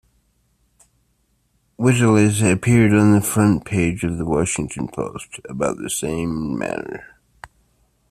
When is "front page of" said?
3.21-4.17